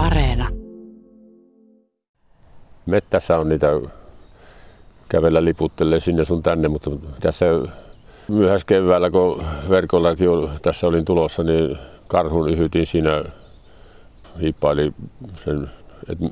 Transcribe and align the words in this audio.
Areena. 0.00 0.48
Mettässä 2.86 3.38
on 3.38 3.48
niitä 3.48 3.80
kävellä 5.08 5.44
liputtelee 5.44 6.00
sinne 6.00 6.24
sun 6.24 6.42
tänne, 6.42 6.68
mutta 6.68 6.90
tässä 7.20 7.46
keväällä, 8.66 9.10
kun 9.10 9.44
verkollakin 9.70 10.28
tässä 10.62 10.86
olin 10.86 11.04
tulossa, 11.04 11.42
niin 11.42 11.78
karhun 12.08 12.50
yhytin 12.50 12.86
siinä, 12.86 13.24
hiippaili 14.40 14.92
sen 15.44 15.70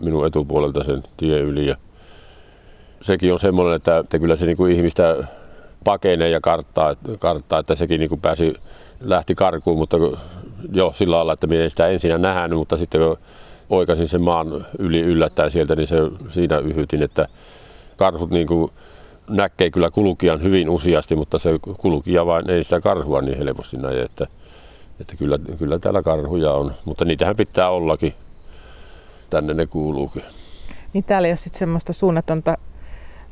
minun 0.01 0.27
etupuolelta 0.27 0.85
sen 0.85 1.03
tie 1.17 1.41
yli. 1.41 1.67
Ja 1.67 1.77
sekin 3.03 3.33
on 3.33 3.39
semmoinen, 3.39 3.75
että, 3.75 3.99
että 3.99 4.19
kyllä 4.19 4.37
se 4.37 4.47
niin 4.47 4.57
kuin 4.57 4.73
ihmistä 4.73 5.27
pakenee 5.85 6.29
ja 6.29 6.41
karttaa, 6.41 6.95
karttaa 7.19 7.59
että 7.59 7.75
sekin 7.75 8.01
niin 8.01 8.09
kuin 8.09 8.21
pääsi, 8.21 8.55
lähti 9.01 9.35
karkuun, 9.35 9.79
mutta 9.79 9.97
jo 10.73 10.95
sillä 10.97 11.17
lailla, 11.17 11.33
että 11.33 11.47
minä 11.47 11.65
en 11.65 11.71
sitä 11.71 11.87
ensin 11.87 12.23
nähnyt, 12.23 12.59
mutta 12.59 12.77
sitten 12.77 13.01
kun 13.01 13.19
oikasin 13.71 14.09
sen 14.09 14.23
maan 14.23 14.67
yli 14.79 15.01
yllättäen 15.01 15.51
sieltä, 15.51 15.77
niin 15.77 15.87
se, 15.87 15.97
siinä 16.31 16.59
yhytin, 16.59 17.03
että 17.03 17.29
karhut 17.97 18.31
niin 18.31 18.47
kuin 18.47 18.71
näkee 19.31 19.71
kyllä 19.71 19.91
kulkijan 19.91 20.43
hyvin 20.43 20.69
useasti, 20.69 21.17
mutta 21.17 21.39
se 21.39 21.51
kulkija 21.79 22.27
vain 22.27 22.51
ei 22.51 22.65
sitä 22.65 22.81
karhua 22.81 23.21
niin 23.21 23.39
helposti 23.39 23.77
näe, 23.77 24.03
että, 24.03 24.27
että 25.01 25.17
kyllä, 25.17 25.39
kyllä 25.59 25.79
täällä 25.79 26.03
karhuja 26.03 26.53
on, 26.53 26.75
mutta 26.85 27.05
niitähän 27.05 27.37
pitää 27.37 27.71
ollakin. 27.71 28.15
Tänne 29.31 29.55
ne 29.55 29.67
kuuluukin. 29.67 30.23
Niin 30.93 31.05
täällä 31.05 31.29
ei 31.29 31.33
ole 31.33 31.37
sitten 31.37 31.59
semmoista 31.59 31.93
suunnatonta 31.93 32.59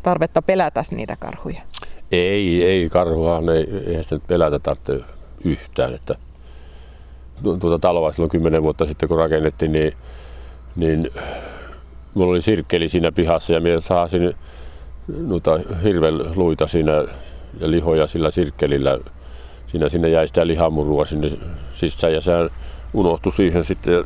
tarvetta 0.03 0.43
pelätä 0.43 0.83
niitä 0.91 1.17
karhuja? 1.19 1.61
Ei, 2.13 2.65
ei 2.65 2.89
karhuahan 2.89 3.49
ei, 3.49 3.67
eihän 3.87 4.05
sitä 4.05 4.19
pelätä 4.27 4.59
tarvitse 4.59 5.01
yhtään. 5.45 5.95
Että 5.95 6.15
tuota 7.43 7.79
taloa 7.79 8.13
silloin 8.13 8.31
kymmenen 8.31 8.63
vuotta 8.63 8.87
sitten 8.87 9.09
kun 9.09 9.19
rakennettiin, 9.19 9.73
niin, 9.73 9.93
niin 10.77 11.11
mulla 12.15 12.31
oli 12.31 12.43
sirkkeli 12.43 12.89
siinä 12.89 13.13
pihassa 13.13 13.53
ja 13.53 13.61
minä 13.61 13.81
saasin 13.81 14.35
noita 15.09 15.61
hirven 15.85 16.37
luita 16.37 16.67
siinä 16.67 16.93
ja 17.61 17.71
lihoja 17.71 18.07
sillä 18.07 18.31
sirkkelillä. 18.31 18.99
Siinä 19.67 19.89
sinne 19.89 20.09
jäi 20.09 20.27
sitä 20.27 20.47
lihamurua 20.47 21.05
sinne 21.05 21.31
sisään 21.75 22.13
ja 22.13 22.21
se 22.21 22.33
unohtui 22.95 23.33
siihen 23.33 23.65
sitten 23.65 24.05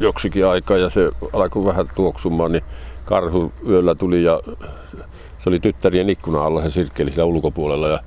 joksikin 0.00 0.46
aikaa 0.46 0.76
ja 0.76 0.90
se 0.90 1.10
alkoi 1.32 1.64
vähän 1.64 1.86
tuoksumaan, 1.96 2.52
niin 2.52 2.64
karhu 3.04 3.52
yöllä 3.68 3.94
tuli 3.94 4.22
ja 4.24 4.40
se 5.38 5.48
oli 5.48 5.60
tyttärien 5.60 6.10
ikkuna 6.10 6.44
alla 6.44 6.62
se 6.62 6.70
sirkkeli 6.70 7.12
siellä 7.12 7.32
ulkopuolella 7.34 7.88
ja 7.88 8.00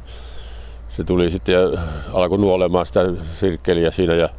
se 0.90 1.04
tuli 1.04 1.32
sitten 1.32 1.54
ja 1.54 1.60
alkoi 2.14 2.38
nuolemaan 2.38 2.86
sitä 2.86 3.00
sirkkeliä 3.40 3.92
siinä 3.92 4.14
ja 4.16 4.30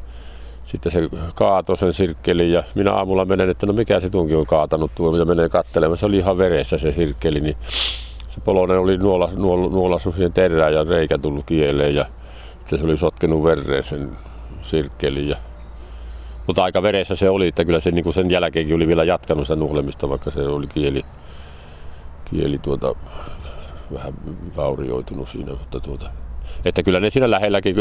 sitten 0.67 0.93
se 0.93 1.09
kaatoi 1.35 1.77
sen 1.77 1.93
sirkkelin 1.93 2.53
ja 2.53 2.63
minä 2.75 2.93
aamulla 2.93 3.25
menen, 3.25 3.51
että 3.51 3.67
no 3.67 3.73
mikä 3.73 4.01
se 4.01 4.11
tunkin 4.11 4.37
on 4.37 4.47
kaatanut 4.47 4.91
tuo, 4.95 5.13
mitä 5.13 5.25
menee 5.25 5.49
katselemaan. 5.49 5.99
Se 5.99 6.07
oli 6.07 6.17
ihan 6.17 6.39
veressä 6.39 6.79
se 6.79 6.93
sirkkeli, 6.93 7.41
niin 7.41 7.57
se 8.29 8.41
polonen 8.45 8.79
oli 8.79 8.97
nuolas, 8.97 9.35
nuol, 9.35 9.69
nuolassut 9.71 10.15
siihen 10.15 10.33
terään 10.33 10.75
ja 10.75 10.85
reikä 10.85 11.19
tullut 11.19 11.47
kieleen 11.47 11.95
ja 11.95 12.07
se 12.67 12.85
oli 12.85 12.97
sotkenut 12.97 13.45
vereen 13.45 13.85
sen 13.85 14.11
sirkkelin. 14.63 15.29
Ja, 15.29 15.37
mutta 16.47 16.65
aika 16.65 16.83
veressä 16.83 17.17
se 17.17 17.31
oli, 17.31 17.49
että 17.49 17.65
kyllä 17.65 17.81
se 17.81 17.91
niin 17.91 18.05
kuin 18.05 18.15
sen 18.15 18.31
jälkeenkin 18.31 18.77
oli 18.77 18.89
vielä 18.89 19.05
jatkanut 19.05 19.47
sitä 19.47 19.57
nuolemista, 19.57 20.09
vaikka 20.09 20.31
se 20.31 20.41
oli 20.41 20.67
kieli, 20.67 21.03
kieli 22.31 22.59
tuota, 22.59 22.95
vähän 23.93 24.15
vaurioitunut 24.57 25.29
siinä, 25.29 25.51
mutta 25.51 25.81
tuota, 25.81 26.11
että 26.65 26.83
kyllä 26.83 27.01
ne 27.01 27.11
siinä 27.11 27.31
lähelläkin 27.31 27.75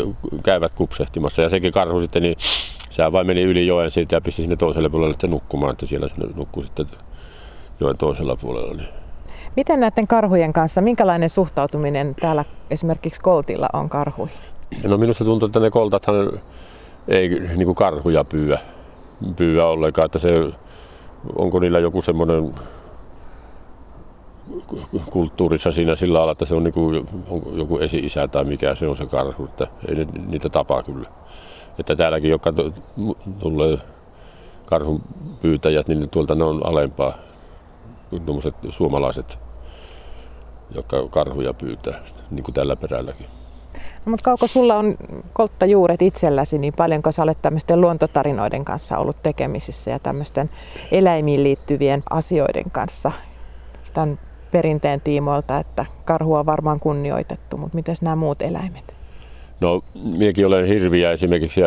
käyvät 0.43 0.71
kupsehtimassa 0.75 1.41
ja 1.41 1.49
sekin 1.49 1.71
karhu 1.71 1.99
sitten, 1.99 2.21
niin 2.21 2.35
sehän 2.95 3.11
vain 3.11 3.27
meni 3.27 3.41
yli 3.41 3.67
joen 3.67 3.91
siitä 3.91 4.15
ja 4.15 4.21
pisti 4.21 4.41
sinne 4.41 4.55
toiselle 4.55 4.89
puolelle 4.89 5.13
sitten 5.13 5.29
nukkumaan, 5.29 5.71
että 5.71 5.85
siellä 5.85 6.07
se 6.07 6.15
nukkui 6.35 6.63
sitten 6.63 6.85
joen 7.79 7.97
toisella 7.97 8.35
puolella. 8.35 8.73
Niin. 8.73 8.87
Miten 9.55 9.79
näiden 9.79 10.07
karhujen 10.07 10.53
kanssa, 10.53 10.81
minkälainen 10.81 11.29
suhtautuminen 11.29 12.15
täällä 12.21 12.45
esimerkiksi 12.69 13.21
Koltilla 13.21 13.67
on 13.73 13.89
karhuihin? 13.89 14.37
No 14.83 14.97
minusta 14.97 15.25
tuntuu, 15.25 15.45
että 15.45 15.59
ne 15.59 15.69
koltathan 15.69 16.31
ei 17.07 17.29
niin 17.29 17.65
kuin 17.65 17.75
karhuja 17.75 18.23
pyyä, 18.23 18.59
pyyä 19.35 19.67
ollenkaan, 19.67 20.05
että 20.05 20.19
se, 20.19 20.29
onko 21.35 21.59
niillä 21.59 21.79
joku 21.79 22.01
semmoinen 22.01 22.55
kulttuurissa 25.09 25.71
siinä 25.71 25.95
sillä 25.95 26.17
lailla, 26.17 26.31
että 26.31 26.45
se 26.45 26.55
on, 26.55 26.63
niin 26.63 26.73
kuin, 26.73 27.07
joku 27.55 27.77
esi-isä 27.77 28.27
tai 28.27 28.43
mikä 28.43 28.75
se 28.75 28.87
on 28.87 28.97
se 28.97 29.05
karhu, 29.05 29.45
että 29.45 29.67
ei 29.87 30.05
niitä 30.27 30.49
tapaa 30.49 30.83
kyllä. 30.83 31.09
Että 31.79 31.95
täälläkin, 31.95 32.31
jotka 32.31 32.53
tulee 33.39 33.77
karhun 34.65 35.01
pyytäjät, 35.41 35.87
niin 35.87 36.09
tuolta 36.09 36.35
ne 36.35 36.43
on 36.43 36.65
alempaa, 36.65 37.13
tuommoiset 38.09 38.55
suomalaiset, 38.69 39.39
jotka 40.75 41.07
karhuja 41.09 41.53
pyytää, 41.53 41.99
niin 42.31 42.43
kuin 42.43 42.55
tällä 42.55 42.75
perälläkin. 42.75 43.25
No, 44.05 44.09
mutta 44.09 44.23
Kauko, 44.23 44.47
sulla 44.47 44.75
on 44.75 44.95
kolttajuuret 45.33 46.01
itselläsi, 46.01 46.57
niin 46.57 46.73
paljonko 46.73 47.11
sä 47.11 47.23
olet 47.23 47.41
tämmöisten 47.41 47.81
luontotarinoiden 47.81 48.65
kanssa 48.65 48.97
ollut 48.97 49.23
tekemisissä 49.23 49.91
ja 49.91 49.99
tämmöisten 49.99 50.49
eläimiin 50.91 51.43
liittyvien 51.43 52.03
asioiden 52.09 52.71
kanssa 52.71 53.11
tämän 53.93 54.19
perinteen 54.51 55.01
tiimoilta, 55.01 55.57
että 55.57 55.85
karhua 56.05 56.39
on 56.39 56.45
varmaan 56.45 56.79
kunnioitettu, 56.79 57.57
mutta 57.57 57.75
miten 57.75 57.95
nämä 58.01 58.15
muut 58.15 58.41
eläimet? 58.41 58.94
No, 59.59 59.81
minäkin 60.17 60.47
olen 60.47 60.65
hirviä 60.65 61.11
esimerkiksi 61.11 61.61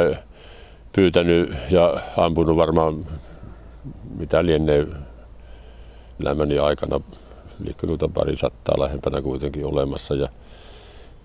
pyytänyt 0.93 1.55
ja 1.71 1.95
ampunut 2.17 2.57
varmaan 2.57 3.07
mitä 4.19 4.47
lienee 4.47 4.87
elämäni 6.21 6.59
aikana, 6.59 7.01
liikkunut 7.65 8.03
pari 8.15 8.37
sattaa 8.37 8.81
lähempänä 8.81 9.23
kuitenkin 9.23 9.67
olemassa. 9.67 10.15
Ja, 10.15 10.29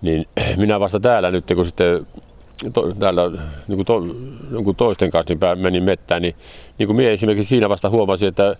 niin 0.02 0.26
minä 0.56 0.80
vasta 0.80 1.00
täällä 1.00 1.30
nyt, 1.30 1.44
kun 1.54 1.66
sitten 1.66 2.06
to, 2.72 2.92
täällä 2.98 3.30
niin 3.68 3.76
kuin 3.76 3.86
to, 3.86 4.00
niin 4.50 4.76
toisten 4.76 5.10
kanssa 5.10 5.34
niin 5.34 5.58
menin 5.58 5.84
mettään, 5.84 6.22
niin, 6.22 6.34
niin 6.78 6.86
kuin 6.86 6.96
minä 6.96 7.10
esimerkiksi 7.10 7.48
siinä 7.48 7.68
vasta 7.68 7.90
huomasin, 7.90 8.28
että 8.28 8.56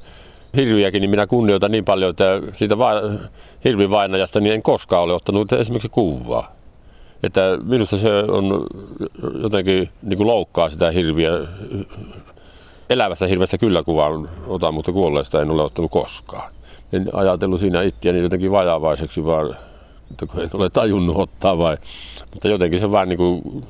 hirviäkin, 0.57 1.01
niin 1.01 1.11
minä 1.11 1.27
kunnioitan 1.27 1.71
niin 1.71 1.85
paljon, 1.85 2.11
että 2.11 2.43
siitä 2.53 2.79
va- 2.79 3.03
hirvivainajasta 3.65 4.41
niin 4.41 4.55
en 4.55 4.63
koskaan 4.63 5.03
ole 5.03 5.15
ottanut 5.15 5.53
esimerkiksi 5.53 5.89
kuvaa. 5.89 6.54
Että 7.25 7.59
minusta 7.65 7.99
se 7.99 8.09
on 8.29 8.67
jotenkin 9.43 9.89
niin 10.03 10.17
kuin 10.17 10.27
loukkaa 10.27 10.71
sitä 10.71 10.91
hirviä. 10.91 11.31
Elävästä 12.91 13.27
hirveästä 13.27 13.59
kyllä 13.59 13.83
kuvaa 13.83 14.11
otan, 14.47 14.75
mutta 14.75 14.93
kuolleesta 14.93 15.43
en 15.43 15.51
ole 15.51 15.63
ottanut 15.63 15.91
koskaan. 15.91 16.53
En 16.93 17.09
ajatellut 17.13 17.61
siinä 17.61 17.83
itseäni 17.83 18.21
jotenkin 18.21 18.51
vajavaiseksi, 18.51 19.25
vaan 19.25 19.57
että 20.11 20.27
en 20.43 20.51
ole 20.53 20.71
tajunnut 20.71 21.17
ottaa 21.17 21.59
vai. 21.59 21.77
Mutta 22.35 22.49
jotenkin 22.49 22.81
se 22.81 22.91
vaan 22.91 23.09
niin 23.09 23.17
kuin, 23.17 23.65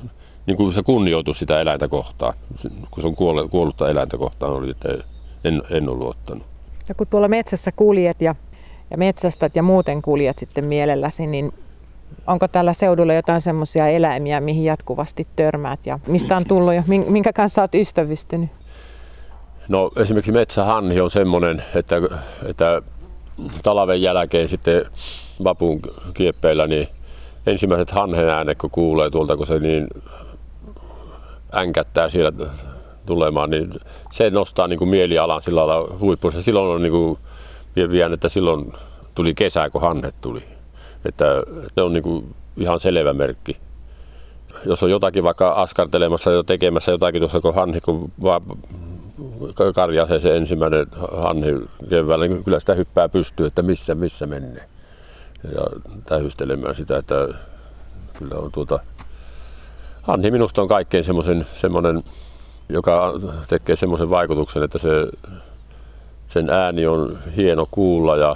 niin 0.45 0.57
kuin 0.57 0.73
se 0.73 0.83
kunnioitus 0.83 1.39
sitä 1.39 1.61
eläintä 1.61 1.87
kohtaan, 1.87 2.33
kun 2.91 3.01
se 3.01 3.07
on 3.07 3.15
kuollutta 3.49 3.89
eläintä 3.89 4.17
kohtaan 4.17 4.53
oli, 4.53 4.71
että 4.71 4.89
en, 5.43 5.61
en 5.69 5.89
ollut 5.89 6.07
ottanut. 6.07 6.43
Ja 6.89 6.95
kun 6.95 7.07
tuolla 7.07 7.27
metsässä 7.27 7.71
kuljet 7.71 8.21
ja, 8.21 8.35
ja 8.91 8.97
metsästät 8.97 9.55
ja 9.55 9.63
muuten 9.63 10.01
kuljet 10.01 10.39
sitten 10.39 10.65
mielelläsi, 10.65 11.27
niin 11.27 11.53
onko 12.27 12.47
tällä 12.47 12.73
seudulla 12.73 13.13
jotain 13.13 13.41
semmoisia 13.41 13.87
eläimiä, 13.87 14.39
mihin 14.39 14.65
jatkuvasti 14.65 15.27
törmäät 15.35 15.85
ja 15.85 15.99
mistä 16.07 16.37
on 16.37 16.45
tullut 16.45 16.73
jo, 16.73 16.83
minkä 16.87 17.33
kanssa 17.33 17.61
olet 17.61 17.75
ystävystynyt? 17.75 18.49
No 19.69 19.91
esimerkiksi 19.97 20.31
metsähanhi 20.31 21.01
on 21.01 21.09
semmoinen, 21.09 21.63
että, 21.75 21.95
että 22.45 22.81
talven 23.63 24.01
jälkeen 24.01 24.47
sitten 24.47 24.85
vapun 25.43 25.79
kieppeillä, 26.13 26.67
niin 26.67 26.87
ensimmäiset 27.47 27.91
hanhen 27.91 28.29
äänet, 28.29 28.57
kun 28.57 28.69
kuulee 28.69 29.09
tuolta, 29.09 29.37
kun 29.37 29.47
se 29.47 29.59
niin 29.59 29.87
änkättää 31.55 32.09
siellä 32.09 32.31
tulemaan, 33.05 33.49
niin 33.49 33.73
se 34.11 34.29
nostaa 34.29 34.67
niin 34.67 34.79
kuin 34.79 34.89
mielialan 34.89 35.41
sillä 35.41 35.67
lailla 35.67 35.97
huippuissa. 35.99 36.41
Silloin 36.41 36.75
on 36.75 36.81
niin 36.81 36.91
kuin, 36.91 37.17
vien, 37.91 38.13
että 38.13 38.29
silloin 38.29 38.73
tuli 39.15 39.33
kesä, 39.33 39.69
kun 39.69 39.81
hannet 39.81 40.15
tuli. 40.21 40.43
Että 41.05 41.43
ne 41.75 41.83
on 41.83 41.93
niin 41.93 42.03
kuin 42.03 42.35
ihan 42.57 42.79
selvä 42.79 43.13
merkki. 43.13 43.57
Jos 44.65 44.83
on 44.83 44.91
jotakin 44.91 45.23
vaikka 45.23 45.49
askartelemassa 45.49 46.31
ja 46.31 46.43
tekemässä 46.43 46.91
jotakin 46.91 47.21
tuossa, 47.21 47.41
kun 47.41 47.55
hanhi, 47.55 47.81
kun 47.81 48.11
vaan 48.23 48.41
karjasee 49.75 50.19
se 50.19 50.37
ensimmäinen 50.37 50.87
hanhi 51.17 51.51
keväällä, 51.89 52.27
niin 52.27 52.43
kyllä 52.43 52.59
sitä 52.59 52.73
hyppää 52.73 53.09
pystyy, 53.09 53.45
että 53.45 53.61
missä, 53.61 53.95
missä 53.95 54.25
menee. 54.25 54.69
Ja 55.43 55.61
tähystelemään 56.05 56.75
sitä, 56.75 56.97
että 56.97 57.27
kyllä 58.19 58.35
on 58.35 58.51
tuota... 58.51 58.79
Hanhi 60.01 60.31
minusta 60.31 60.61
on 60.61 60.67
kaikkein 60.67 61.03
semmoisen, 61.03 61.45
semmoinen 61.53 62.03
joka 62.69 63.13
tekee 63.47 63.75
semmoisen 63.75 64.09
vaikutuksen, 64.09 64.63
että 64.63 64.77
se, 64.77 64.89
sen 66.27 66.49
ääni 66.49 66.87
on 66.87 67.17
hieno 67.35 67.67
kuulla 67.71 68.17
ja 68.17 68.35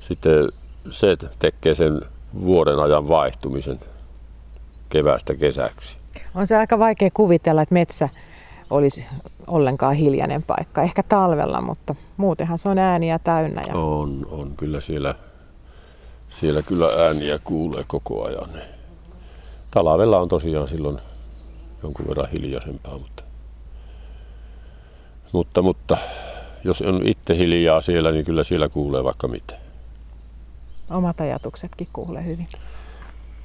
sitten 0.00 0.48
se 0.90 1.16
tekee 1.38 1.74
sen 1.74 2.00
vuoden 2.40 2.78
ajan 2.78 3.08
vaihtumisen 3.08 3.80
keväästä 4.88 5.34
kesäksi. 5.34 5.96
On 6.34 6.46
se 6.46 6.56
aika 6.56 6.78
vaikea 6.78 7.10
kuvitella, 7.14 7.62
että 7.62 7.72
metsä 7.72 8.08
olisi 8.70 9.06
ollenkaan 9.46 9.94
hiljainen 9.94 10.42
paikka. 10.42 10.82
Ehkä 10.82 11.02
talvella, 11.02 11.60
mutta 11.60 11.94
muutenhan 12.16 12.58
se 12.58 12.68
on 12.68 12.78
ääniä 12.78 13.18
täynnä. 13.18 13.62
Ja... 13.68 13.74
On, 13.74 14.26
on 14.30 14.56
kyllä 14.56 14.80
siellä, 14.80 15.14
siellä 16.30 16.62
kyllä 16.62 16.86
ääniä 17.06 17.38
kuulee 17.44 17.84
koko 17.86 18.24
ajan. 18.24 18.50
Talvella 19.70 20.18
on 20.18 20.28
tosiaan 20.28 20.68
silloin 20.68 20.98
jonkun 21.82 22.08
verran 22.08 22.30
hiljaisempaa, 22.30 22.98
mutta, 22.98 23.22
mutta, 25.32 25.62
mutta 25.62 25.98
jos 26.64 26.82
on 26.82 27.06
itse 27.06 27.36
hiljaa 27.36 27.80
siellä, 27.80 28.12
niin 28.12 28.24
kyllä 28.24 28.44
siellä 28.44 28.68
kuulee 28.68 29.04
vaikka 29.04 29.28
mitä. 29.28 29.54
Omat 30.90 31.20
ajatuksetkin 31.20 31.88
kuulee 31.92 32.24
hyvin. 32.24 32.48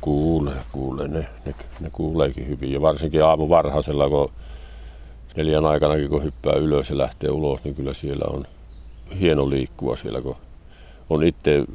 Kuulee, 0.02 0.62
kuulee. 0.72 1.08
Ne, 1.08 1.28
ne, 1.46 1.56
ne 1.80 1.90
kuuleekin 1.90 2.48
hyvin. 2.48 2.72
Ja 2.72 2.82
varsinkin 2.82 3.24
aamu 3.24 3.50
varhaisella, 3.50 4.10
kun 4.10 4.32
neljän 5.36 5.66
aikanakin, 5.66 6.10
kun 6.10 6.24
hyppää 6.24 6.54
ylös 6.54 6.90
ja 6.90 6.98
lähtee 6.98 7.32
ulos, 7.32 7.64
niin 7.64 7.76
kyllä 7.76 7.94
siellä 7.94 8.26
on 8.28 8.46
hieno 9.20 9.50
liikkua 9.50 9.98
siellä, 9.98 10.22
kun 10.22 10.36
on 11.10 11.24
itse 11.24 11.66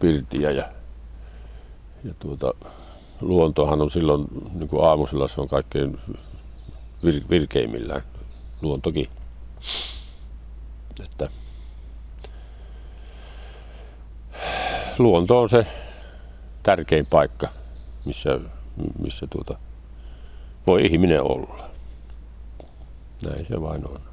pirtiä 0.00 0.50
ja, 0.50 0.64
ja 2.04 2.14
tuota, 2.18 2.54
luontohan 3.20 3.82
on 3.82 3.90
silloin 3.90 4.26
niin 4.54 4.68
kuin 4.68 4.84
aamusella 4.84 5.28
se 5.28 5.40
on 5.40 5.48
kaikkein 5.48 5.98
vir, 7.04 7.22
virkeimmillään, 7.30 8.02
luontokin. 8.62 9.06
Että 11.04 11.28
luonto 14.98 15.40
on 15.40 15.48
se 15.48 15.66
tärkein 16.62 17.06
paikka, 17.06 17.48
missä, 18.04 18.40
missä 18.98 19.26
tuota, 19.30 19.58
voi 20.66 20.86
ihminen 20.86 21.22
olla. 21.22 21.70
Näin 23.24 23.46
se 23.46 23.60
vain 23.60 23.88
on. 23.88 24.05